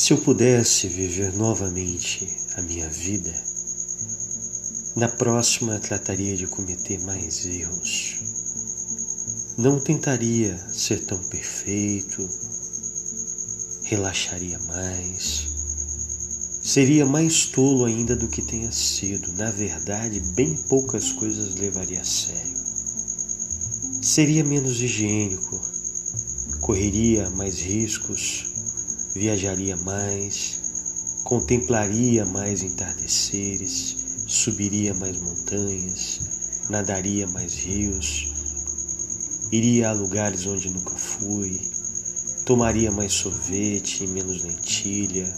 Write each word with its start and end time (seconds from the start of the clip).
Se 0.00 0.12
eu 0.12 0.18
pudesse 0.18 0.86
viver 0.86 1.34
novamente 1.34 2.24
a 2.54 2.62
minha 2.62 2.88
vida, 2.88 3.34
na 4.94 5.08
próxima 5.08 5.76
trataria 5.80 6.36
de 6.36 6.46
cometer 6.46 7.02
mais 7.02 7.44
erros. 7.44 8.20
Não 9.58 9.80
tentaria 9.80 10.56
ser 10.72 11.04
tão 11.04 11.18
perfeito, 11.24 12.28
relaxaria 13.82 14.56
mais, 14.60 15.48
seria 16.62 17.04
mais 17.04 17.46
tolo 17.46 17.84
ainda 17.84 18.14
do 18.14 18.28
que 18.28 18.40
tenha 18.40 18.70
sido. 18.70 19.32
Na 19.32 19.50
verdade, 19.50 20.20
bem 20.36 20.54
poucas 20.68 21.10
coisas 21.10 21.56
levaria 21.56 22.02
a 22.02 22.04
sério. 22.04 22.56
Seria 24.00 24.44
menos 24.44 24.80
higiênico, 24.80 25.60
correria 26.60 27.28
mais 27.30 27.58
riscos 27.58 28.47
viajaria 29.18 29.76
mais, 29.76 30.60
contemplaria 31.24 32.24
mais 32.24 32.62
entardeceres, 32.62 33.96
subiria 34.28 34.94
mais 34.94 35.18
montanhas, 35.18 36.20
nadaria 36.70 37.26
mais 37.26 37.54
rios, 37.54 38.32
iria 39.50 39.90
a 39.90 39.92
lugares 39.92 40.46
onde 40.46 40.70
nunca 40.70 40.94
fui, 40.96 41.60
tomaria 42.46 42.92
mais 42.92 43.12
sorvete 43.12 44.04
e 44.04 44.06
menos 44.06 44.42
lentilha, 44.44 45.34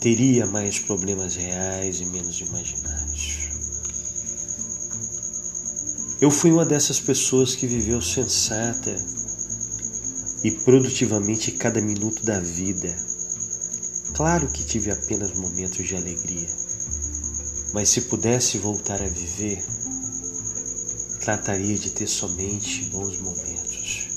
teria 0.00 0.46
mais 0.46 0.78
problemas 0.78 1.34
reais 1.34 2.00
e 2.00 2.06
menos 2.06 2.40
imaginários. 2.40 3.50
Eu 6.20 6.30
fui 6.30 6.52
uma 6.52 6.64
dessas 6.64 7.00
pessoas 7.00 7.56
que 7.56 7.66
viveu 7.66 8.00
sensata 8.00 8.94
e 10.42 10.50
produtivamente 10.50 11.52
cada 11.52 11.80
minuto 11.80 12.24
da 12.24 12.40
vida. 12.40 12.96
Claro 14.14 14.48
que 14.48 14.64
tive 14.64 14.90
apenas 14.90 15.34
momentos 15.34 15.86
de 15.86 15.94
alegria, 15.94 16.48
mas 17.72 17.88
se 17.88 18.02
pudesse 18.02 18.58
voltar 18.58 19.00
a 19.02 19.08
viver, 19.08 19.64
trataria 21.20 21.78
de 21.78 21.90
ter 21.90 22.06
somente 22.06 22.84
bons 22.86 23.20
momentos. 23.20 24.08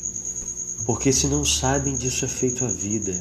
Porque 0.85 1.13
se 1.13 1.27
não 1.27 1.45
sabem 1.45 1.95
disso 1.95 2.25
é 2.25 2.27
feito 2.27 2.65
a 2.65 2.67
vida, 2.67 3.13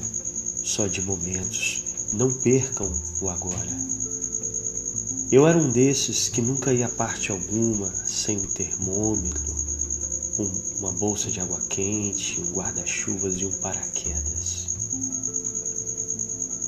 só 0.64 0.86
de 0.86 1.02
momentos. 1.02 1.84
Não 2.12 2.32
percam 2.40 2.92
o 3.20 3.28
agora. 3.28 3.82
Eu 5.30 5.46
era 5.46 5.56
um 5.56 5.70
desses 5.70 6.28
que 6.28 6.42
nunca 6.42 6.72
ia 6.72 6.86
a 6.86 6.90
parte 6.90 7.30
alguma 7.30 7.90
sem 8.06 8.38
um 8.38 8.46
termômetro, 8.48 9.54
uma 10.38 10.92
bolsa 10.92 11.30
de 11.30 11.40
água 11.40 11.60
quente, 11.68 12.40
um 12.40 12.52
guarda-chuvas 12.52 13.36
e 13.36 13.44
um 13.44 13.52
paraquedas. 13.60 14.66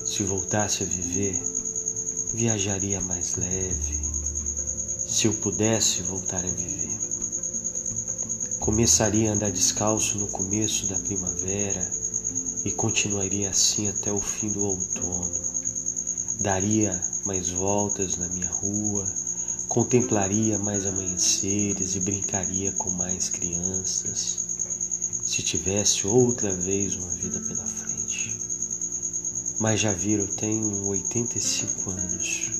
Se 0.05 0.23
voltasse 0.23 0.83
a 0.83 0.85
viver, 0.85 1.41
viajaria 2.33 3.01
mais 3.01 3.35
leve. 3.35 3.99
Se 5.07 5.27
eu 5.27 5.33
pudesse 5.35 6.03
voltar 6.03 6.45
a 6.45 6.47
viver, 6.47 6.99
começaria 8.59 9.31
a 9.31 9.33
andar 9.33 9.51
descalço 9.51 10.19
no 10.19 10.27
começo 10.27 10.87
da 10.87 10.99
primavera 10.99 11.91
e 12.63 12.71
continuaria 12.71 13.49
assim 13.49 13.87
até 13.87 14.11
o 14.11 14.21
fim 14.21 14.51
do 14.51 14.63
outono. 14.63 15.33
Daria 16.39 17.01
mais 17.25 17.49
voltas 17.49 18.17
na 18.17 18.27
minha 18.29 18.49
rua 18.49 19.24
contemplaria 19.75 20.57
mais 20.57 20.85
amanheceres 20.85 21.97
e 21.97 21.99
brincaria 21.99 22.71
com 22.77 22.89
mais 22.91 23.27
crianças, 23.27 24.37
se 25.25 25.41
tivesse 25.41 26.07
outra 26.07 26.55
vez 26.55 26.95
uma 26.95 27.13
vida 27.15 27.41
pela 27.41 27.67
frente. 27.67 28.37
Mas 29.59 29.81
já 29.81 29.91
viram, 29.91 30.27
tenho 30.27 30.87
85 30.87 31.89
anos 31.89 32.51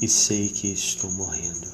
e 0.00 0.06
sei 0.06 0.50
que 0.50 0.68
estou 0.68 1.10
morrendo. 1.10 1.68